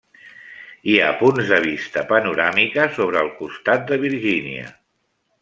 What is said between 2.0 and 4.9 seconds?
panoràmica sobre el costat de Virgínia.